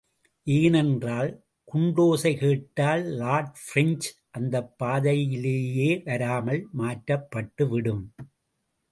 ஏனென்றால் 0.47 1.27
குண்டோசைகேட்டால் 1.67 3.03
Lord 3.19 3.51
French 3.65 4.07
அந்தப்பாதையிலேயே 4.37 5.89
வராமல் 6.03 6.63
மாற்றப்பட்டுவிடும். 6.77 8.03